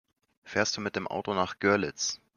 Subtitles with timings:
[0.41, 2.19] Fährst du mit dem Auto nach Görlitz?